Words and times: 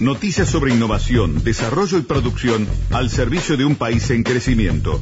Noticias 0.00 0.48
sobre 0.48 0.72
innovación, 0.72 1.42
desarrollo 1.42 1.98
y 1.98 2.02
producción 2.02 2.68
al 2.92 3.10
servicio 3.10 3.56
de 3.56 3.64
un 3.64 3.74
país 3.74 4.08
en 4.10 4.22
crecimiento. 4.22 5.00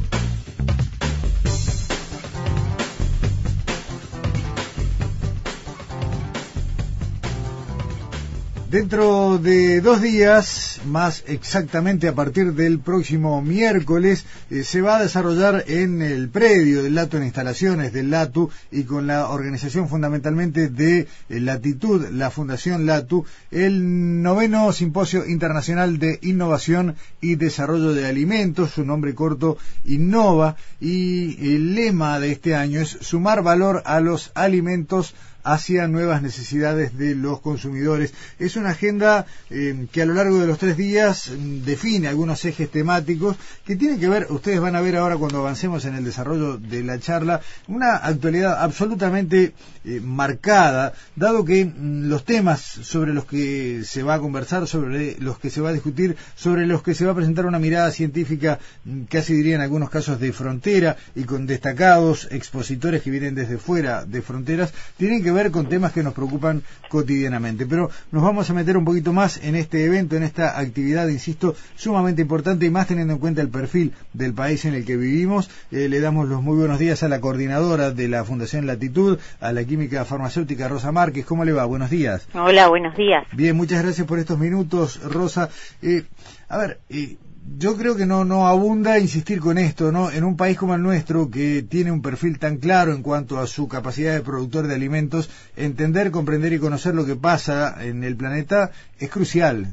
Dentro 8.76 9.38
de 9.38 9.80
dos 9.80 10.02
días, 10.02 10.82
más 10.84 11.24
exactamente 11.28 12.08
a 12.08 12.14
partir 12.14 12.52
del 12.52 12.78
próximo 12.78 13.40
miércoles, 13.40 14.26
eh, 14.50 14.64
se 14.64 14.82
va 14.82 14.98
a 14.98 15.02
desarrollar 15.02 15.64
en 15.66 16.02
el 16.02 16.28
predio 16.28 16.82
del 16.82 16.94
LATU, 16.94 17.16
en 17.16 17.22
instalaciones 17.22 17.94
del 17.94 18.10
LATU 18.10 18.50
y 18.70 18.82
con 18.84 19.06
la 19.06 19.30
organización 19.30 19.88
fundamentalmente 19.88 20.68
de 20.68 21.08
eh, 21.30 21.40
Latitud, 21.40 22.06
la 22.10 22.30
Fundación 22.30 22.84
LATU, 22.84 23.24
el 23.50 24.20
noveno 24.20 24.70
Simposio 24.74 25.26
Internacional 25.26 25.98
de 25.98 26.18
Innovación 26.20 26.96
y 27.22 27.36
Desarrollo 27.36 27.94
de 27.94 28.06
Alimentos, 28.06 28.72
su 28.72 28.84
nombre 28.84 29.14
corto 29.14 29.56
Innova, 29.86 30.56
y 30.82 31.54
el 31.54 31.74
lema 31.74 32.20
de 32.20 32.32
este 32.32 32.54
año 32.54 32.82
es 32.82 32.90
sumar 33.00 33.42
valor 33.42 33.82
a 33.86 34.00
los 34.00 34.32
alimentos 34.34 35.14
hacia 35.46 35.86
nuevas 35.86 36.22
necesidades 36.22 36.98
de 36.98 37.14
los 37.14 37.40
consumidores. 37.40 38.12
Es 38.38 38.56
una 38.56 38.70
agenda 38.70 39.26
eh, 39.48 39.86
que 39.92 40.02
a 40.02 40.06
lo 40.06 40.14
largo 40.14 40.40
de 40.40 40.46
los 40.48 40.58
tres 40.58 40.76
días 40.76 41.30
mm, 41.30 41.64
define 41.64 42.08
algunos 42.08 42.44
ejes 42.44 42.68
temáticos 42.68 43.36
que 43.64 43.76
tienen 43.76 44.00
que 44.00 44.08
ver, 44.08 44.26
ustedes 44.30 44.60
van 44.60 44.74
a 44.74 44.80
ver 44.80 44.96
ahora 44.96 45.16
cuando 45.16 45.38
avancemos 45.38 45.84
en 45.84 45.94
el 45.94 46.04
desarrollo 46.04 46.58
de 46.58 46.82
la 46.82 46.98
charla, 46.98 47.40
una 47.68 47.94
actualidad 47.96 48.60
absolutamente 48.60 49.54
eh, 49.84 50.00
marcada, 50.02 50.94
dado 51.14 51.44
que 51.44 51.64
mm, 51.64 52.08
los 52.08 52.24
temas 52.24 52.60
sobre 52.60 53.14
los 53.14 53.24
que 53.24 53.82
se 53.84 54.02
va 54.02 54.14
a 54.14 54.20
conversar, 54.20 54.66
sobre 54.66 55.16
los 55.20 55.38
que 55.38 55.50
se 55.50 55.60
va 55.60 55.68
a 55.68 55.74
discutir, 55.74 56.16
sobre 56.34 56.66
los 56.66 56.82
que 56.82 56.94
se 56.94 57.04
va 57.04 57.12
a 57.12 57.16
presentar 57.16 57.46
una 57.46 57.60
mirada 57.60 57.92
científica, 57.92 58.58
mm, 58.84 59.02
casi 59.02 59.34
diría 59.34 59.54
en 59.54 59.60
algunos 59.60 59.90
casos 59.90 60.18
de 60.18 60.32
frontera 60.32 60.96
y 61.14 61.22
con 61.22 61.46
destacados 61.46 62.26
expositores 62.32 63.02
que 63.02 63.10
vienen 63.10 63.36
desde 63.36 63.58
fuera 63.58 64.04
de 64.04 64.22
fronteras, 64.22 64.72
tienen 64.96 65.22
que 65.22 65.35
con 65.50 65.68
temas 65.68 65.92
que 65.92 66.02
nos 66.02 66.14
preocupan 66.14 66.62
cotidianamente. 66.88 67.66
Pero 67.66 67.90
nos 68.10 68.22
vamos 68.22 68.48
a 68.48 68.54
meter 68.54 68.76
un 68.76 68.84
poquito 68.84 69.12
más 69.12 69.38
en 69.42 69.54
este 69.54 69.84
evento, 69.84 70.16
en 70.16 70.22
esta 70.22 70.58
actividad, 70.58 71.08
insisto, 71.08 71.54
sumamente 71.76 72.22
importante 72.22 72.66
y 72.66 72.70
más 72.70 72.86
teniendo 72.86 73.14
en 73.14 73.18
cuenta 73.20 73.42
el 73.42 73.48
perfil 73.48 73.92
del 74.12 74.32
país 74.32 74.64
en 74.64 74.74
el 74.74 74.84
que 74.84 74.96
vivimos. 74.96 75.50
Eh, 75.70 75.88
le 75.88 76.00
damos 76.00 76.28
los 76.28 76.42
muy 76.42 76.56
buenos 76.56 76.78
días 76.78 77.02
a 77.02 77.08
la 77.08 77.20
coordinadora 77.20 77.90
de 77.90 78.08
la 78.08 78.24
Fundación 78.24 78.66
Latitud, 78.66 79.18
a 79.40 79.52
la 79.52 79.64
química 79.64 80.04
farmacéutica 80.04 80.68
Rosa 80.68 80.92
Márquez. 80.92 81.26
¿Cómo 81.26 81.44
le 81.44 81.52
va? 81.52 81.64
Buenos 81.64 81.90
días. 81.90 82.26
Hola, 82.34 82.68
buenos 82.68 82.96
días. 82.96 83.24
Bien, 83.32 83.56
muchas 83.56 83.82
gracias 83.82 84.06
por 84.06 84.18
estos 84.18 84.38
minutos, 84.38 85.00
Rosa. 85.02 85.50
Eh, 85.82 86.04
a 86.48 86.58
ver, 86.58 86.80
eh, 86.88 87.16
yo 87.58 87.76
creo 87.76 87.96
que 87.96 88.06
no, 88.06 88.24
no 88.24 88.46
abunda 88.46 88.98
insistir 88.98 89.40
con 89.40 89.58
esto, 89.58 89.92
¿no? 89.92 90.10
En 90.10 90.24
un 90.24 90.36
país 90.36 90.58
como 90.58 90.74
el 90.74 90.82
nuestro, 90.82 91.30
que 91.30 91.62
tiene 91.62 91.92
un 91.92 92.02
perfil 92.02 92.38
tan 92.38 92.58
claro 92.58 92.92
en 92.92 93.02
cuanto 93.02 93.38
a 93.38 93.46
su 93.46 93.68
capacidad 93.68 94.14
de 94.14 94.22
productor 94.22 94.66
de 94.66 94.74
alimentos, 94.74 95.30
entender, 95.56 96.10
comprender 96.10 96.52
y 96.52 96.58
conocer 96.58 96.94
lo 96.94 97.06
que 97.06 97.16
pasa 97.16 97.84
en 97.84 98.04
el 98.04 98.16
planeta 98.16 98.70
es 98.98 99.10
crucial. 99.10 99.66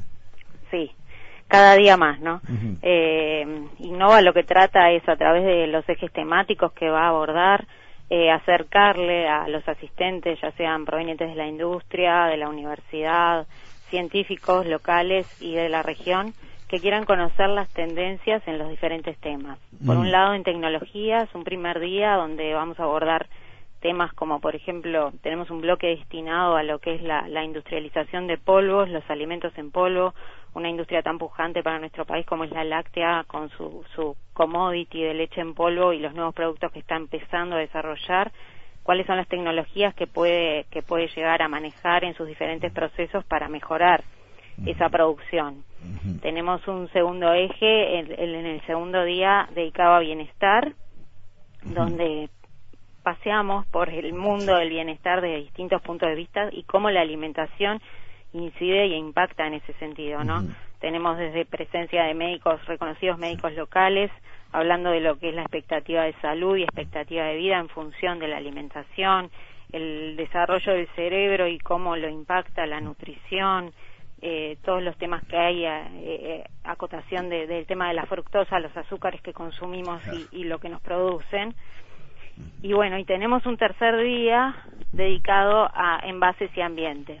Sí, 0.70 0.90
cada 1.48 1.74
día 1.76 1.96
más, 1.96 2.20
¿no? 2.20 2.40
eh, 2.82 3.66
Innova 3.78 4.20
lo 4.22 4.32
que 4.32 4.44
trata 4.44 4.90
es 4.90 5.06
a 5.08 5.16
través 5.16 5.44
de 5.44 5.66
los 5.66 5.88
ejes 5.88 6.12
temáticos 6.12 6.72
que 6.72 6.88
va 6.88 7.04
a 7.04 7.08
abordar, 7.08 7.66
eh, 8.10 8.30
acercarle 8.30 9.28
a 9.28 9.48
los 9.48 9.66
asistentes, 9.68 10.38
ya 10.40 10.52
sean 10.52 10.84
provenientes 10.84 11.28
de 11.28 11.34
la 11.34 11.46
industria, 11.46 12.26
de 12.26 12.36
la 12.36 12.48
universidad, 12.48 13.46
científicos 13.88 14.66
locales 14.66 15.26
y 15.40 15.54
de 15.54 15.68
la 15.68 15.82
región, 15.82 16.34
que 16.68 16.80
quieran 16.80 17.04
conocer 17.04 17.48
las 17.50 17.68
tendencias 17.72 18.42
en 18.46 18.58
los 18.58 18.68
diferentes 18.68 19.18
temas. 19.18 19.58
Por 19.84 19.96
un 19.96 20.08
mm. 20.08 20.10
lado, 20.10 20.34
en 20.34 20.44
tecnologías, 20.44 21.32
un 21.34 21.44
primer 21.44 21.78
día 21.80 22.14
donde 22.14 22.54
vamos 22.54 22.80
a 22.80 22.84
abordar 22.84 23.28
temas 23.84 24.14
como, 24.14 24.40
por 24.40 24.56
ejemplo, 24.56 25.12
tenemos 25.22 25.50
un 25.50 25.60
bloque 25.60 25.88
destinado 25.88 26.56
a 26.56 26.62
lo 26.62 26.78
que 26.78 26.94
es 26.94 27.02
la, 27.02 27.44
industrialización 27.44 28.26
de 28.26 28.38
polvos, 28.38 28.88
los 28.88 29.08
alimentos 29.10 29.52
en 29.58 29.70
polvo, 29.70 30.14
una 30.54 30.70
industria 30.70 31.02
tan 31.02 31.18
pujante 31.18 31.62
para 31.62 31.78
nuestro 31.78 32.06
país 32.06 32.24
como 32.24 32.44
es 32.44 32.50
la 32.50 32.64
láctea, 32.64 33.24
con 33.26 33.50
su, 33.50 33.84
su 33.94 34.16
commodity 34.32 35.02
de 35.02 35.12
leche 35.12 35.42
en 35.42 35.52
polvo 35.52 35.92
y 35.92 35.98
los 35.98 36.14
nuevos 36.14 36.34
productos 36.34 36.72
que 36.72 36.78
está 36.78 36.96
empezando 36.96 37.56
a 37.56 37.58
desarrollar, 37.58 38.32
cuáles 38.82 39.06
son 39.06 39.18
las 39.18 39.28
tecnologías 39.28 39.94
que 39.94 40.06
puede, 40.06 40.64
que 40.70 40.80
puede 40.80 41.08
llegar 41.08 41.42
a 41.42 41.48
manejar 41.48 42.04
en 42.04 42.14
sus 42.14 42.26
diferentes 42.26 42.72
procesos 42.72 43.22
para 43.26 43.48
mejorar 43.48 44.02
esa 44.66 44.88
producción. 44.88 45.64
Tenemos 46.22 46.66
un 46.66 46.88
segundo 46.92 47.32
eje 47.32 47.98
en, 47.98 48.12
en, 48.12 48.46
el 48.46 48.60
segundo 48.66 49.04
día 49.04 49.48
dedicado 49.54 49.94
a 49.94 50.00
bienestar, 50.00 50.72
donde 51.62 52.30
paseamos 53.02 53.66
por 53.66 53.90
el 53.90 54.14
mundo 54.14 54.56
del 54.56 54.70
bienestar 54.70 55.20
desde 55.20 55.42
distintos 55.42 55.82
puntos 55.82 56.08
de 56.08 56.14
vista 56.14 56.48
y 56.50 56.62
cómo 56.62 56.90
la 56.90 57.02
alimentación 57.02 57.80
incide 58.32 58.84
e 58.84 58.96
impacta 58.96 59.46
en 59.46 59.54
ese 59.54 59.72
sentido, 59.74 60.24
¿no? 60.24 60.42
Tenemos 60.80 61.16
desde 61.18 61.44
presencia 61.44 62.04
de 62.04 62.14
médicos, 62.14 62.64
reconocidos 62.66 63.18
médicos 63.18 63.52
locales, 63.54 64.10
hablando 64.52 64.90
de 64.90 65.00
lo 65.00 65.18
que 65.18 65.30
es 65.30 65.34
la 65.34 65.42
expectativa 65.42 66.02
de 66.04 66.14
salud 66.20 66.56
y 66.56 66.62
expectativa 66.62 67.24
de 67.24 67.36
vida 67.36 67.58
en 67.58 67.68
función 67.68 68.18
de 68.18 68.28
la 68.28 68.36
alimentación, 68.36 69.30
el 69.72 70.16
desarrollo 70.16 70.72
del 70.72 70.88
cerebro 70.94 71.48
y 71.48 71.58
cómo 71.58 71.96
lo 71.96 72.08
impacta 72.08 72.66
la 72.66 72.80
nutrición, 72.80 73.72
eh, 74.26 74.56
todos 74.64 74.82
los 74.82 74.96
temas 74.96 75.22
que 75.26 75.36
hay, 75.36 75.66
eh, 75.66 75.86
eh, 75.96 76.44
acotación 76.64 77.28
del 77.28 77.66
tema 77.66 77.88
de 77.88 77.94
la 77.94 78.06
fructosa, 78.06 78.58
los 78.58 78.74
azúcares 78.74 79.20
que 79.20 79.34
consumimos 79.34 80.00
y, 80.32 80.44
lo 80.44 80.58
que 80.58 80.70
nos 80.70 80.80
producen. 80.80 81.54
Y 82.62 82.72
bueno, 82.72 82.98
y 82.98 83.04
tenemos 83.04 83.44
un 83.44 83.58
tercer 83.58 84.02
día 84.02 84.56
dedicado 84.92 85.68
a 85.74 86.00
envases 86.04 86.50
y 86.56 86.62
ambiente. 86.62 87.20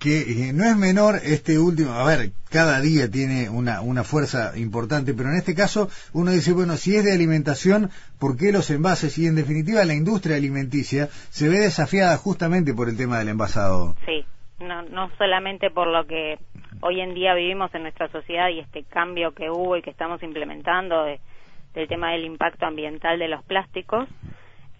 Que 0.00 0.50
no 0.52 0.64
es 0.64 0.76
menor 0.76 1.20
este 1.22 1.56
último, 1.56 1.92
a 1.92 2.04
ver, 2.04 2.32
cada 2.50 2.80
día 2.80 3.08
tiene 3.08 3.48
una, 3.48 3.80
una 3.80 4.02
fuerza 4.02 4.58
importante, 4.58 5.14
pero 5.14 5.28
en 5.28 5.36
este 5.36 5.54
caso 5.54 5.88
uno 6.14 6.32
dice, 6.32 6.52
bueno, 6.52 6.76
si 6.76 6.96
es 6.96 7.04
de 7.04 7.12
alimentación, 7.12 7.90
¿por 8.18 8.36
qué 8.36 8.50
los 8.50 8.72
envases? 8.72 9.16
Y 9.18 9.28
en 9.28 9.36
definitiva 9.36 9.84
la 9.84 9.94
industria 9.94 10.34
alimenticia 10.34 11.08
se 11.30 11.48
ve 11.48 11.58
desafiada 11.58 12.16
justamente 12.16 12.74
por 12.74 12.88
el 12.88 12.96
tema 12.96 13.20
del 13.20 13.28
envasado. 13.28 13.94
Sí, 14.04 14.26
no, 14.60 14.82
no 14.82 15.10
solamente 15.16 15.70
por 15.70 15.88
lo 15.88 16.06
que 16.06 16.38
hoy 16.80 17.00
en 17.00 17.14
día 17.14 17.34
vivimos 17.34 17.74
en 17.74 17.82
nuestra 17.82 18.08
sociedad 18.08 18.48
y 18.48 18.60
este 18.60 18.84
cambio 18.84 19.32
que 19.32 19.50
hubo 19.50 19.76
y 19.76 19.82
que 19.82 19.90
estamos 19.90 20.22
implementando 20.22 21.04
del 21.04 21.88
tema 21.88 22.12
del 22.12 22.24
impacto 22.24 22.66
ambiental 22.66 23.18
de 23.18 23.28
los 23.28 23.42
plásticos, 23.44 24.08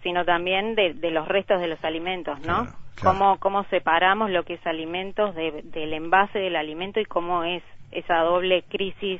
sino 0.03 0.23
también 0.23 0.75
de, 0.75 0.93
los 1.11 1.27
restos 1.27 1.59
de 1.59 1.67
los 1.67 1.83
alimentos, 1.83 2.39
¿no? 2.41 2.67
Cómo, 3.01 3.37
cómo 3.39 3.63
separamos 3.65 4.29
lo 4.29 4.43
que 4.43 4.53
es 4.53 4.67
alimentos 4.67 5.35
del 5.35 5.93
envase 5.93 6.39
del 6.39 6.55
alimento 6.55 6.99
y 6.99 7.05
cómo 7.05 7.43
es 7.43 7.63
esa 7.91 8.19
doble 8.19 8.63
crisis 8.69 9.19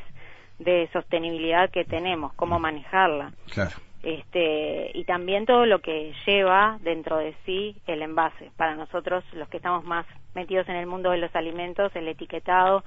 de 0.59 0.87
sostenibilidad 0.93 1.69
que 1.69 1.83
tenemos, 1.83 2.33
cómo 2.35 2.59
manejarla. 2.59 3.33
Claro 3.51 3.84
este, 4.05 4.91
y 4.93 5.03
también 5.05 5.47
todo 5.47 5.65
lo 5.65 5.79
que 5.79 6.13
lleva 6.27 6.77
dentro 6.83 7.17
de 7.17 7.33
sí 7.43 7.75
el 7.87 8.03
envase. 8.03 8.51
Para 8.55 8.75
nosotros, 8.75 9.23
los 9.33 9.49
que 9.49 9.57
estamos 9.57 9.83
más 9.83 10.05
metidos 10.35 10.69
en 10.69 10.75
el 10.75 10.85
mundo 10.85 11.09
de 11.09 11.17
los 11.17 11.35
alimentos, 11.35 11.91
el 11.95 12.07
etiquetado, 12.07 12.83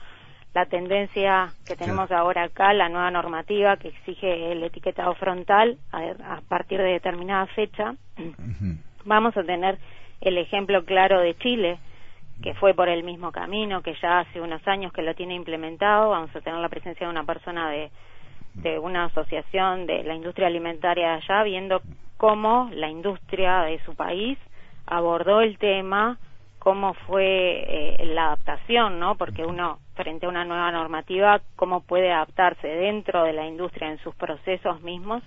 la 0.55 0.67
tendencia 0.67 1.53
que 1.67 1.75
tenemos 1.75 2.13
ahora 2.13 2.45
acá, 2.45 2.73
la 2.73 2.89
nueva 2.89 3.11
normativa 3.11 3.77
que 3.79 3.89
exige 3.89 4.53
el 4.53 4.63
etiquetado 4.63 5.13
frontal 5.17 5.79
a, 5.91 6.41
partir 6.49 6.79
de 6.79 6.93
determinada 6.93 7.47
fecha, 7.47 7.97
vamos 9.05 9.37
a 9.37 9.43
tener 9.43 9.77
el 10.21 10.39
ejemplo 10.39 10.85
claro 10.85 11.19
de 11.19 11.37
Chile, 11.37 11.81
que 12.45 12.55
fue 12.55 12.75
por 12.75 12.89
el 12.89 13.03
mismo 13.03 13.33
camino, 13.33 13.83
que 13.83 13.97
ya 14.01 14.21
hace 14.21 14.41
unos 14.41 14.67
años 14.69 14.93
que 14.93 15.03
lo 15.03 15.17
tiene 15.17 15.35
implementado, 15.35 16.11
vamos 16.11 16.35
a 16.37 16.41
tener 16.41 16.61
la 16.61 16.69
presencia 16.69 17.09
de 17.09 17.11
una 17.11 17.25
persona 17.25 17.69
de 17.71 17.91
de 18.55 18.79
una 18.79 19.07
asociación 19.07 19.87
de 19.87 20.03
la 20.03 20.15
industria 20.15 20.49
alimentaria 20.49 21.15
allá, 21.15 21.43
viendo 21.43 21.81
cómo 22.17 22.69
la 22.73 22.89
industria 22.89 23.63
de 23.63 23.81
su 23.85 23.95
país 23.95 24.39
abordó 24.87 25.41
el 25.41 25.59
tema, 25.59 26.19
cómo 26.59 26.95
fue 27.07 27.23
eh, 27.25 28.07
la 28.07 28.27
adaptación, 28.27 28.99
¿no? 28.99 29.17
Porque 29.17 29.45
uno, 29.45 29.79
frente 29.95 30.27
a 30.27 30.29
una 30.29 30.45
nueva 30.45 30.71
normativa, 30.73 31.41
cómo 31.57 31.81
puede 31.81 32.11
adaptarse 32.11 32.67
dentro 32.67 33.25
de 33.25 33.33
la 33.33 33.47
industria 33.47 33.91
en 33.91 33.99
sus 33.99 34.15
procesos 34.15 34.81
mismos 34.83 35.23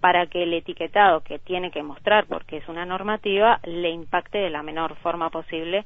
para 0.00 0.26
que 0.26 0.44
el 0.44 0.54
etiquetado 0.54 1.22
que 1.22 1.38
tiene 1.38 1.70
que 1.70 1.82
mostrar, 1.82 2.26
porque 2.26 2.58
es 2.58 2.68
una 2.68 2.86
normativa, 2.86 3.60
le 3.64 3.90
impacte 3.90 4.38
de 4.38 4.50
la 4.50 4.62
menor 4.62 4.94
forma 4.96 5.30
posible 5.30 5.84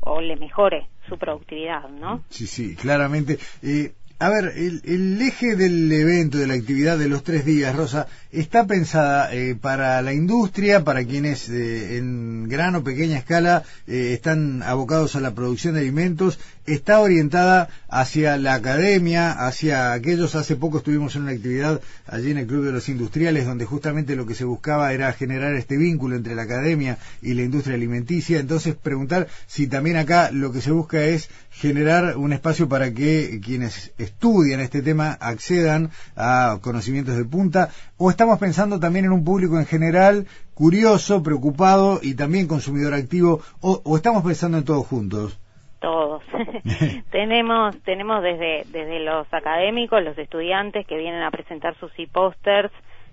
o 0.00 0.20
le 0.20 0.36
mejore 0.36 0.88
su 1.08 1.16
productividad, 1.16 1.88
¿no? 1.88 2.24
Sí, 2.28 2.46
sí, 2.46 2.74
claramente. 2.74 3.38
Eh, 3.62 3.92
a 4.22 4.30
ver, 4.30 4.52
el, 4.56 5.20
eje 5.20 5.56
del 5.56 5.90
evento, 5.90 6.38
de 6.38 6.46
la 6.46 6.54
actividad 6.54 6.96
de 6.96 7.08
los 7.08 7.24
tres 7.24 7.44
días, 7.44 7.74
Rosa, 7.74 8.06
está 8.30 8.68
pensada 8.68 9.34
eh, 9.34 9.56
para 9.60 10.00
la 10.00 10.12
industria, 10.12 10.84
para 10.84 11.04
quienes 11.04 11.48
eh, 11.48 11.96
en 11.96 12.48
gran 12.48 12.76
o 12.76 12.84
pequeña 12.84 13.18
escala 13.18 13.64
eh, 13.88 14.12
están 14.12 14.62
abocados 14.62 15.16
a 15.16 15.20
la 15.20 15.34
producción 15.34 15.74
de 15.74 15.80
alimentos, 15.80 16.38
está 16.66 17.00
orientada 17.00 17.68
hacia 17.88 18.36
la 18.36 18.54
academia, 18.54 19.32
hacia 19.32 19.92
aquellos, 19.92 20.34
hace 20.34 20.56
poco 20.56 20.78
estuvimos 20.78 21.16
en 21.16 21.22
una 21.22 21.32
actividad 21.32 21.80
allí 22.06 22.30
en 22.30 22.38
el 22.38 22.46
Club 22.46 22.64
de 22.64 22.72
los 22.72 22.88
Industriales, 22.88 23.46
donde 23.46 23.64
justamente 23.64 24.16
lo 24.16 24.26
que 24.26 24.34
se 24.34 24.44
buscaba 24.44 24.92
era 24.92 25.12
generar 25.12 25.54
este 25.54 25.76
vínculo 25.76 26.16
entre 26.16 26.34
la 26.34 26.42
academia 26.42 26.98
y 27.20 27.34
la 27.34 27.42
industria 27.42 27.74
alimenticia, 27.76 28.38
entonces 28.38 28.74
preguntar 28.74 29.28
si 29.46 29.66
también 29.66 29.96
acá 29.96 30.30
lo 30.30 30.52
que 30.52 30.60
se 30.60 30.70
busca 30.70 31.02
es 31.02 31.28
generar 31.50 32.16
un 32.16 32.32
espacio 32.32 32.68
para 32.68 32.92
que 32.92 33.40
quienes 33.44 33.92
estudian 33.98 34.60
este 34.60 34.82
tema 34.82 35.12
accedan 35.20 35.90
a 36.16 36.58
conocimientos 36.60 37.16
de 37.16 37.24
punta, 37.24 37.70
o 37.96 38.10
estamos 38.10 38.38
pensando 38.38 38.80
también 38.80 39.04
en 39.04 39.12
un 39.12 39.24
público 39.24 39.58
en 39.58 39.66
general 39.66 40.26
curioso, 40.54 41.22
preocupado 41.22 42.00
y 42.02 42.14
también 42.14 42.46
consumidor 42.46 42.94
activo, 42.94 43.40
o, 43.60 43.96
estamos 43.96 44.22
pensando 44.22 44.58
en 44.58 44.64
todos 44.64 44.86
juntos? 44.86 45.38
Todos. 45.82 46.22
tenemos 47.10 47.76
tenemos 47.82 48.22
desde 48.22 48.62
desde 48.66 49.00
los 49.00 49.26
académicos, 49.34 50.02
los 50.02 50.16
estudiantes 50.16 50.86
que 50.86 50.96
vienen 50.96 51.22
a 51.22 51.30
presentar 51.30 51.74
sus 51.74 51.92
e-posters, 51.98 52.72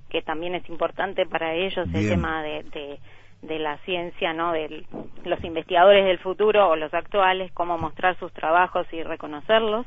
que 0.10 0.22
también 0.22 0.54
es 0.56 0.70
importante 0.70 1.26
para 1.26 1.56
ellos 1.56 1.88
el 1.94 2.10
tema 2.10 2.44
de, 2.44 3.00
de, 3.42 3.60
la 3.60 3.78
ciencia, 3.80 4.34
¿no? 4.34 4.52
De 4.52 4.86
los 5.26 5.44
investigadores 5.44 6.06
del 6.06 6.20
futuro 6.20 6.70
o 6.70 6.76
los 6.76 6.94
actuales, 6.94 7.52
cómo 7.54 7.78
mostrar 7.78 8.18
sus 8.18 8.32
trabajos 8.34 8.86
y 8.94 9.04
reconocerlos. 9.04 9.86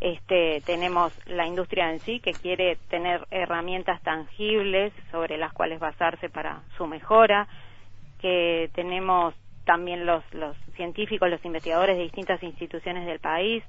Este, 0.00 0.62
tenemos 0.64 1.12
la 1.26 1.46
industria 1.46 1.90
en 1.90 1.98
sí 2.00 2.20
que 2.20 2.32
quiere 2.32 2.76
tener 2.88 3.26
herramientas 3.30 4.00
tangibles 4.02 4.92
sobre 5.10 5.38
las 5.38 5.52
cuales 5.52 5.80
basarse 5.80 6.28
para 6.28 6.60
su 6.76 6.86
mejora, 6.86 7.48
que 8.20 8.70
tenemos 8.74 9.34
también 9.68 10.06
los, 10.06 10.24
los 10.32 10.56
científicos, 10.76 11.28
los 11.28 11.44
investigadores 11.44 11.98
de 11.98 12.04
distintas 12.04 12.42
instituciones 12.42 13.04
del 13.04 13.18
país, 13.18 13.62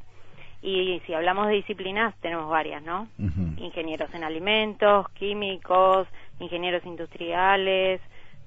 y 0.62 1.02
si 1.06 1.14
hablamos 1.14 1.48
de 1.48 1.56
disciplinas, 1.56 2.16
tenemos 2.22 2.50
varias, 2.50 2.82
¿no? 2.82 3.10
Ingenieros 3.58 4.10
en 4.14 4.24
alimentos, 4.24 5.10
químicos, 5.10 6.08
ingenieros 6.40 6.86
industriales, 6.86 8.00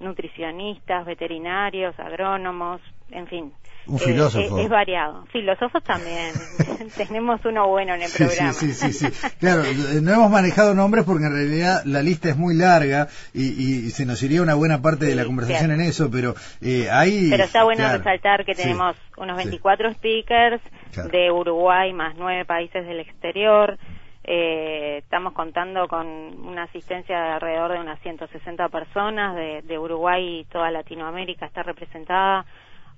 nutricionistas, 0.03 1.07
veterinarios, 1.07 1.99
agrónomos, 1.99 2.81
en 3.11 3.27
fin. 3.27 3.53
Un 3.87 3.97
eh, 3.97 3.99
filósofo. 3.99 4.59
es, 4.59 4.69
variado. 4.69 5.25
Filósofos 5.33 5.83
también. 5.83 6.33
Tenemos 6.97 7.45
uno 7.45 7.69
bueno 7.69 7.95
en 7.95 8.03
el 8.03 8.11
programa. 8.11 8.53
Sí, 8.53 8.73
sí, 8.73 8.93
sí, 8.93 9.07
Claro, 9.41 9.63
no 10.01 10.13
hemos 10.13 10.31
manejado 10.31 10.75
nombres 10.75 11.05
porque 11.05 11.27
en 11.27 11.33
realidad 11.33 11.83
la 11.85 12.03
lista 12.03 12.29
es 12.31 12.37
muy 12.37 12.55
larga 12.55 13.09
y, 13.35 13.91
se 13.91 14.07
nos 14.07 14.23
iría 14.23 14.43
una 14.43 14.55
buena 14.55 14.81
parte 14.81 15.05
de 15.05 15.15
la 15.15 15.25
conversación 15.25 15.73
en 15.73 15.81
eso, 15.81 16.11
pero 16.11 16.35
eh, 16.61 16.89
hay... 16.91 17.29
Pero 17.31 17.45
está 17.45 17.65
bueno 17.65 17.91
resaltar 17.91 18.45
que 18.45 18.55
tenemos 18.55 18.97
unos 19.17 19.37
24 19.37 19.93
speakers 19.95 20.63
de 21.11 21.31
Uruguay 21.31 21.93
más 21.93 22.15
nueve 22.17 22.45
países 22.45 22.87
del 22.87 23.01
exterior. 23.01 23.79
Eh, 24.25 24.99
estamos 24.99 25.33
contando 25.33 25.89
con 25.89 26.07
una 26.07 26.65
asistencia 26.65 27.19
de 27.21 27.31
alrededor 27.31 27.73
de 27.73 27.81
unas 27.81 28.01
160 28.01 28.69
personas 28.69 29.35
de, 29.35 29.63
de 29.63 29.79
Uruguay 29.79 30.41
y 30.41 30.45
toda 30.45 30.71
Latinoamérica 30.71 31.47
está 31.47 31.63
representada 31.63 32.47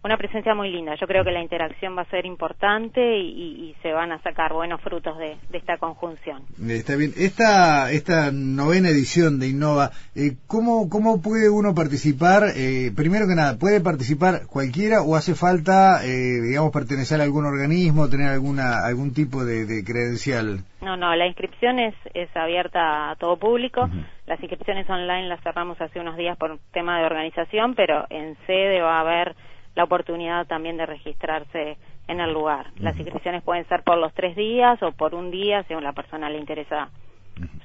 una 0.05 0.19
presencia 0.19 0.55
muy 0.55 0.71
linda. 0.71 0.95
Yo 1.01 1.07
creo 1.07 1.25
que 1.25 1.31
la 1.31 1.43
interacción 1.43 1.97
va 1.97 2.03
a 2.03 2.11
ser 2.11 2.27
importante 2.27 3.01
y, 3.19 3.75
se 3.83 3.93
van 3.93 4.13
a 4.13 4.23
sacar 4.23 4.53
buenos 4.53 4.81
frutos 4.81 5.19
de, 5.19 5.37
esta 5.53 5.77
conjunción. 5.79 6.43
Está 6.69 6.97
bien. 6.97 7.13
Esta, 7.17 7.91
esta 7.91 8.31
novena 8.31 8.89
edición 8.89 9.39
de 9.39 9.49
Innova, 9.49 9.91
eh, 10.15 10.37
¿cómo, 10.47 10.89
¿cómo 10.89 11.21
puede 11.21 11.51
uno 11.51 11.75
participar? 11.75 12.53
Eh, 12.55 12.93
primero 12.95 13.27
que 13.27 13.35
nada, 13.35 13.59
¿puede 13.59 13.81
participar 13.81 14.47
cualquiera 14.47 15.03
o 15.03 15.17
hace 15.17 15.35
falta, 15.35 16.05
eh, 16.05 16.41
digamos, 16.41 16.73
pertenecer 16.73 17.21
a 17.21 17.25
algún 17.25 17.45
organismo, 17.45 18.09
tener 18.09 18.29
alguna 18.29 18.87
algún 18.87 19.13
tipo 19.13 19.45
de, 19.45 19.85
credencial? 19.85 20.65
No, 20.85 20.99
no, 20.99 21.17
la 21.17 21.27
inscripción 21.27 21.79
es, 21.79 21.95
es 22.13 22.29
abierta 22.37 23.11
a 23.11 23.17
todo 23.17 23.39
público. 23.39 23.89
Las 24.27 24.39
inscripciones 24.41 24.89
online 24.91 25.29
las 25.29 25.41
cerramos 25.43 25.81
hace 25.81 25.99
unos 25.99 26.17
días 26.17 26.37
por 26.37 26.59
tema 26.73 26.99
de 26.99 27.07
organización, 27.07 27.75
pero 27.75 28.07
en 28.11 28.37
sede 28.47 28.83
va 28.83 28.99
a 28.99 29.01
haber 29.01 29.35
la 29.75 29.85
oportunidad 29.85 30.47
también 30.47 30.77
de 30.77 30.85
registrarse 30.85 31.79
en 32.07 32.21
el 32.21 32.33
lugar. 32.33 32.67
Las 32.79 32.97
inscripciones 32.99 33.43
pueden 33.43 33.67
ser 33.67 33.83
por 33.83 33.97
los 33.97 34.13
tres 34.13 34.37
días 34.37 34.81
o 34.83 34.93
por 34.93 35.15
un 35.15 35.31
día, 35.31 35.65
a 35.69 35.81
la 35.81 35.93
persona 35.93 36.29
le 36.29 36.39
interesa 36.39 36.91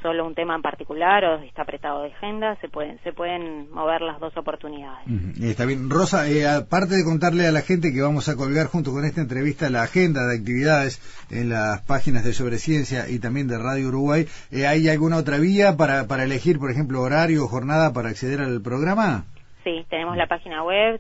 solo 0.02 0.26
un 0.26 0.36
tema 0.36 0.56
en 0.56 0.62
particular 0.62 1.24
o 1.26 1.36
está 1.44 1.64
apretado 1.64 2.04
de 2.04 2.12
agenda, 2.12 2.56
se 2.62 2.70
pueden, 2.70 3.00
se 3.04 3.14
pueden 3.14 3.72
mover 3.72 4.02
las 4.02 4.20
dos 4.20 4.36
oportunidades. 4.38 5.06
Está 5.42 5.66
bien. 5.66 5.90
Rosa, 5.90 6.30
eh, 6.30 6.48
aparte 6.48 6.96
de 6.96 7.04
contarle 7.04 7.48
a 7.48 7.52
la 7.52 7.62
gente 7.62 7.94
que 7.94 8.02
vamos 8.02 8.30
a 8.30 8.36
colgar 8.36 8.68
junto 8.68 8.92
con 8.92 9.06
esta 9.06 9.22
entrevista 9.22 9.70
la 9.70 9.84
agenda 9.84 10.26
de 10.28 10.38
actividades 10.38 11.00
en 11.30 11.50
las 11.50 11.82
páginas 11.82 12.24
de 12.24 12.34
Sobreciencia 12.34 13.10
y 13.10 13.20
también 13.20 13.48
de 13.48 13.58
Radio 13.58 13.90
Uruguay, 13.90 14.26
eh, 14.52 14.68
¿hay 14.68 14.90
alguna 14.90 15.18
otra 15.18 15.38
vía 15.38 15.78
para, 15.78 16.08
para 16.08 16.24
elegir, 16.24 16.60
por 16.60 16.72
ejemplo, 16.72 17.02
horario 17.02 17.44
o 17.44 17.48
jornada 17.48 17.94
para 17.94 18.10
acceder 18.10 18.42
al 18.42 18.62
programa? 18.62 19.26
Sí, 19.64 19.86
tenemos 19.90 20.16
la 20.18 20.28
página 20.28 20.64
web 20.64 21.00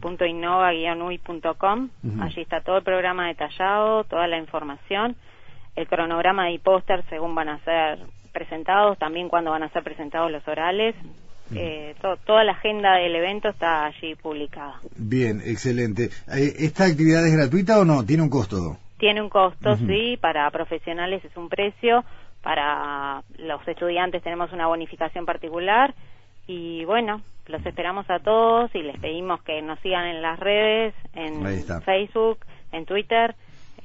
www.innova-ui.com. 0.00 1.88
Allí 2.20 2.40
está 2.40 2.60
todo 2.60 2.78
el 2.78 2.84
programa 2.84 3.26
detallado, 3.26 4.04
toda 4.04 4.26
la 4.28 4.38
información, 4.38 5.16
el 5.76 5.86
cronograma 5.88 6.46
de 6.46 6.58
póster 6.58 7.04
según 7.08 7.34
van 7.34 7.48
a 7.48 7.58
ser 7.64 7.98
presentados, 8.32 8.98
también 8.98 9.28
cuando 9.28 9.50
van 9.50 9.62
a 9.62 9.70
ser 9.70 9.82
presentados 9.82 10.30
los 10.30 10.46
orales. 10.46 10.94
Eh, 11.54 11.94
toda 12.24 12.42
la 12.42 12.52
agenda 12.52 12.94
del 12.94 13.14
evento 13.14 13.50
está 13.50 13.84
allí 13.84 14.14
publicada. 14.14 14.80
Bien, 14.96 15.40
excelente. 15.44 16.04
Eh, 16.34 16.54
¿Esta 16.58 16.84
actividad 16.84 17.24
es 17.26 17.36
gratuita 17.36 17.78
o 17.78 17.84
no? 17.84 18.04
¿Tiene 18.04 18.22
un 18.22 18.30
costo? 18.30 18.78
Tiene 18.98 19.20
un 19.20 19.28
costo, 19.28 19.76
sí. 19.76 20.16
Para 20.20 20.50
profesionales 20.50 21.24
es 21.24 21.36
un 21.36 21.48
precio. 21.48 22.04
Para 22.42 23.22
los 23.38 23.66
estudiantes 23.68 24.22
tenemos 24.22 24.52
una 24.52 24.66
bonificación 24.66 25.26
particular 25.26 25.94
y 26.46 26.84
bueno, 26.84 27.22
los 27.46 27.64
esperamos 27.64 28.08
a 28.10 28.18
todos 28.18 28.74
y 28.74 28.82
les 28.82 28.98
pedimos 28.98 29.42
que 29.42 29.62
nos 29.62 29.78
sigan 29.80 30.06
en 30.06 30.22
las 30.22 30.38
redes, 30.38 30.94
en 31.14 31.42
Facebook, 31.82 32.38
en 32.72 32.84
Twitter. 32.84 33.34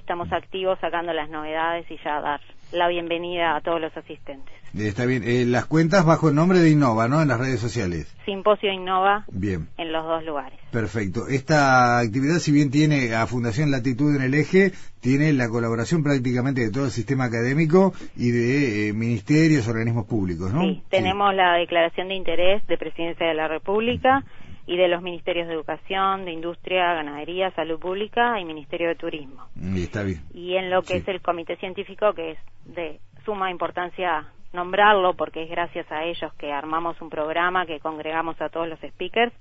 Estamos 0.09 0.33
activos 0.33 0.79
sacando 0.81 1.13
las 1.13 1.29
novedades 1.29 1.85
y 1.91 1.95
ya 2.03 2.19
dar 2.19 2.41
la 2.71 2.87
bienvenida 2.87 3.55
a 3.55 3.61
todos 3.61 3.79
los 3.79 3.95
asistentes. 3.95 4.51
Está 4.75 5.05
bien. 5.05 5.21
Eh, 5.23 5.45
las 5.45 5.67
cuentas 5.67 6.03
bajo 6.03 6.29
el 6.29 6.35
nombre 6.35 6.57
de 6.57 6.71
Innova, 6.71 7.07
¿no? 7.07 7.21
En 7.21 7.27
las 7.27 7.39
redes 7.39 7.59
sociales. 7.59 8.11
Simposio 8.25 8.73
Innova. 8.73 9.25
Bien. 9.31 9.67
En 9.77 9.91
los 9.91 10.03
dos 10.03 10.25
lugares. 10.25 10.59
Perfecto. 10.71 11.27
Esta 11.27 11.99
actividad, 11.99 12.39
si 12.39 12.51
bien 12.51 12.71
tiene 12.71 13.13
a 13.13 13.27
Fundación 13.27 13.69
Latitud 13.69 14.15
en 14.15 14.23
el 14.23 14.33
eje, 14.33 14.71
tiene 14.99 15.31
la 15.31 15.47
colaboración 15.47 16.01
prácticamente 16.01 16.61
de 16.61 16.71
todo 16.71 16.85
el 16.85 16.91
sistema 16.91 17.25
académico 17.25 17.93
y 18.17 18.31
de 18.31 18.89
eh, 18.89 18.93
ministerios, 18.93 19.67
organismos 19.67 20.07
públicos, 20.07 20.51
¿no? 20.51 20.61
Sí, 20.61 20.81
tenemos 20.89 21.35
la 21.35 21.53
declaración 21.53 22.07
de 22.07 22.15
interés 22.15 22.65
de 22.65 22.79
Presidencia 22.79 23.27
de 23.27 23.35
la 23.35 23.47
República 23.47 24.23
y 24.69 24.77
de 24.77 24.87
los 24.87 25.01
ministerios 25.01 25.47
de 25.47 25.55
Educación, 25.55 26.25
de 26.25 26.31
Industria, 26.31 26.93
Ganadería, 26.93 27.49
Salud 27.55 27.79
Pública 27.79 28.39
y 28.39 28.45
Ministerio 28.45 28.89
de 28.89 28.95
Turismo. 28.95 29.47
Y 29.59 29.81
está 29.81 30.03
bien. 30.03 30.21
Y 30.31 30.57
en 30.57 30.69
lo 30.69 30.83
que 30.83 30.97
es 30.97 31.07
el 31.07 31.23
comité 31.23 31.55
científico, 31.55 32.13
que 32.13 32.33
es 32.33 32.37
de 32.65 32.99
suma 33.25 33.49
importancia 33.49 34.27
nombrarlo 34.53 35.15
porque 35.15 35.41
es 35.41 35.49
gracias 35.49 35.91
a 35.91 36.03
ellos 36.03 36.31
que 36.35 36.51
armamos 36.51 37.01
un 37.01 37.09
programa 37.09 37.65
que 37.65 37.79
congregamos 37.79 38.39
a 38.41 38.49
todos 38.49 38.69
los 38.69 38.79
speakers. 38.79 39.33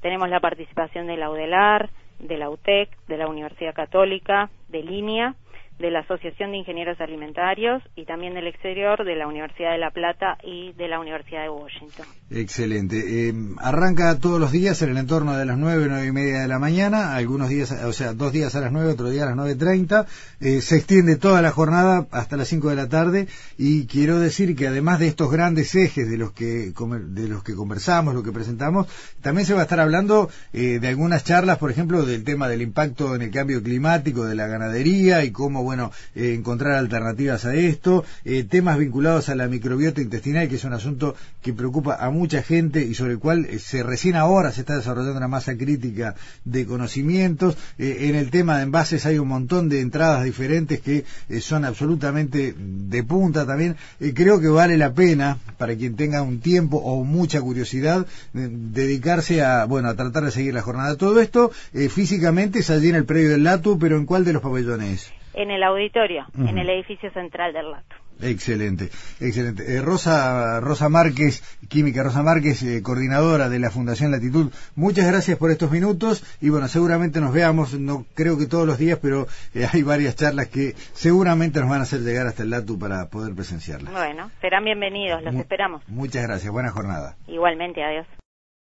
Tenemos 0.00 0.28
la 0.28 0.38
participación 0.38 1.08
de 1.08 1.16
la 1.16 1.28
UDELAR, 1.28 1.90
de 2.20 2.38
la 2.38 2.48
UTEC, 2.48 2.88
de 3.08 3.16
la 3.16 3.26
Universidad 3.26 3.74
Católica, 3.74 4.48
de 4.68 4.84
Línea 4.84 5.34
de 5.78 5.90
la 5.90 6.00
Asociación 6.00 6.50
de 6.50 6.58
Ingenieros 6.58 7.00
Alimentarios 7.00 7.82
y 7.94 8.04
también 8.04 8.34
del 8.34 8.46
exterior 8.46 9.04
de 9.04 9.14
la 9.16 9.26
Universidad 9.26 9.72
de 9.72 9.78
La 9.78 9.90
Plata 9.90 10.36
y 10.42 10.72
de 10.72 10.88
la 10.88 10.98
Universidad 11.00 11.42
de 11.42 11.50
Washington. 11.50 12.06
Excelente. 12.30 13.28
Eh, 13.28 13.34
arranca 13.58 14.18
todos 14.18 14.40
los 14.40 14.52
días 14.52 14.82
en 14.82 14.90
el 14.90 14.98
entorno 14.98 15.36
de 15.36 15.46
las 15.46 15.56
nueve, 15.56 15.86
nueve 15.88 16.06
y 16.06 16.12
media 16.12 16.40
de 16.40 16.48
la 16.48 16.58
mañana, 16.58 17.14
algunos 17.14 17.48
días, 17.48 17.70
o 17.72 17.92
sea, 17.92 18.12
dos 18.12 18.32
días 18.32 18.54
a 18.54 18.60
las 18.60 18.72
nueve, 18.72 18.92
otro 18.92 19.08
día 19.08 19.22
a 19.22 19.26
las 19.26 19.36
nueve 19.36 19.54
treinta. 19.54 20.06
Eh, 20.40 20.60
se 20.60 20.76
extiende 20.76 21.16
toda 21.16 21.42
la 21.42 21.50
jornada 21.50 22.06
hasta 22.10 22.36
las 22.36 22.48
cinco 22.48 22.70
de 22.70 22.76
la 22.76 22.88
tarde 22.88 23.28
y 23.56 23.86
quiero 23.86 24.18
decir 24.18 24.56
que 24.56 24.66
además 24.66 24.98
de 24.98 25.08
estos 25.08 25.30
grandes 25.30 25.74
ejes 25.74 26.10
de 26.10 26.18
los 26.18 26.32
que 26.32 26.72
de 26.72 27.28
los 27.28 27.42
que 27.42 27.54
conversamos, 27.54 28.14
lo 28.14 28.22
que 28.22 28.32
presentamos, 28.32 28.86
también 29.20 29.46
se 29.46 29.54
va 29.54 29.60
a 29.60 29.62
estar 29.62 29.80
hablando 29.80 30.28
eh, 30.52 30.78
de 30.80 30.88
algunas 30.88 31.24
charlas, 31.24 31.58
por 31.58 31.70
ejemplo, 31.70 32.04
del 32.04 32.24
tema 32.24 32.48
del 32.48 32.62
impacto 32.62 33.14
en 33.14 33.22
el 33.22 33.30
cambio 33.30 33.62
climático 33.62 34.24
de 34.24 34.34
la 34.34 34.46
ganadería 34.46 35.24
y 35.24 35.30
cómo 35.30 35.67
bueno 35.68 35.92
encontrar 36.14 36.76
alternativas 36.76 37.44
a 37.44 37.54
esto, 37.54 38.06
temas 38.48 38.78
vinculados 38.78 39.28
a 39.28 39.34
la 39.34 39.48
microbiota 39.48 40.00
intestinal, 40.00 40.48
que 40.48 40.54
es 40.54 40.64
un 40.64 40.72
asunto 40.72 41.14
que 41.42 41.52
preocupa 41.52 41.96
a 42.00 42.08
mucha 42.08 42.42
gente 42.42 42.80
y 42.80 42.94
sobre 42.94 43.12
el 43.12 43.18
cual 43.18 43.46
se 43.60 43.82
recién 43.82 44.16
ahora 44.16 44.50
se 44.50 44.62
está 44.62 44.76
desarrollando 44.76 45.18
una 45.18 45.28
masa 45.28 45.56
crítica 45.58 46.14
de 46.46 46.64
conocimientos. 46.64 47.58
en 47.76 48.14
el 48.14 48.30
tema 48.30 48.56
de 48.56 48.62
envases 48.62 49.04
hay 49.04 49.18
un 49.18 49.28
montón 49.28 49.68
de 49.68 49.82
entradas 49.82 50.24
diferentes 50.24 50.80
que 50.80 51.04
son 51.40 51.66
absolutamente 51.66 52.54
de 52.56 53.02
punta 53.04 53.44
también. 53.44 53.76
creo 54.14 54.40
que 54.40 54.48
vale 54.48 54.78
la 54.78 54.94
pena 54.94 55.36
para 55.58 55.76
quien 55.76 55.96
tenga 55.96 56.22
un 56.22 56.40
tiempo 56.40 56.78
o 56.78 57.04
mucha 57.04 57.42
curiosidad 57.42 58.06
dedicarse 58.32 59.42
a 59.42 59.66
bueno 59.66 59.90
a 59.90 59.96
tratar 59.96 60.24
de 60.24 60.30
seguir 60.30 60.54
la 60.54 60.62
jornada. 60.62 60.96
Todo 60.96 61.20
esto 61.20 61.50
físicamente 61.90 62.60
es 62.60 62.70
allí 62.70 62.88
en 62.88 62.94
el 62.94 63.04
predio 63.04 63.30
del 63.30 63.44
LATU, 63.44 63.78
pero 63.78 63.98
¿en 63.98 64.06
cuál 64.06 64.24
de 64.24 64.32
los 64.32 64.42
pabellones? 64.42 65.17
En 65.38 65.52
el 65.52 65.62
auditorio, 65.62 66.26
en 66.36 66.58
el 66.58 66.68
edificio 66.68 67.12
central 67.12 67.52
del 67.52 67.70
LATU. 67.70 67.94
Excelente, 68.20 68.86
excelente. 69.20 69.76
Eh, 69.76 69.80
Rosa, 69.80 70.58
Rosa 70.58 70.88
Márquez, 70.88 71.42
Química 71.68 72.02
Rosa 72.02 72.24
Márquez, 72.24 72.60
eh, 72.64 72.82
coordinadora 72.82 73.48
de 73.48 73.60
la 73.60 73.70
Fundación 73.70 74.10
Latitud, 74.10 74.50
muchas 74.74 75.06
gracias 75.06 75.38
por 75.38 75.52
estos 75.52 75.70
minutos 75.70 76.24
y 76.40 76.48
bueno, 76.48 76.66
seguramente 76.66 77.20
nos 77.20 77.32
veamos, 77.32 77.74
no 77.74 78.04
creo 78.14 78.36
que 78.36 78.46
todos 78.46 78.66
los 78.66 78.78
días, 78.78 78.98
pero 79.00 79.28
eh, 79.54 79.68
hay 79.72 79.84
varias 79.84 80.16
charlas 80.16 80.48
que 80.48 80.74
seguramente 80.92 81.60
nos 81.60 81.68
van 81.68 81.78
a 81.78 81.82
hacer 81.84 82.00
llegar 82.00 82.26
hasta 82.26 82.42
el 82.42 82.50
LATU 82.50 82.76
para 82.76 83.06
poder 83.06 83.32
presenciarlas. 83.36 83.92
Bueno, 83.92 84.32
serán 84.40 84.64
bienvenidos, 84.64 85.22
los 85.22 85.36
esperamos. 85.36 85.86
Muchas 85.86 86.24
gracias, 86.24 86.52
buena 86.52 86.70
jornada. 86.70 87.14
Igualmente, 87.28 87.84
adiós. 87.84 88.06